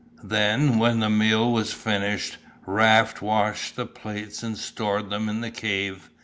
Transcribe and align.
Then, 0.23 0.79
when 0.79 0.99
the 0.99 1.11
meal 1.11 1.51
was 1.51 1.73
finished, 1.73 2.37
Raft 2.65 3.21
washed 3.21 3.75
the 3.75 3.85
plates 3.85 4.41
and 4.41 4.57
stored 4.57 5.11
them 5.11 5.29
in 5.29 5.41
the 5.41 5.51
cave. 5.51 6.09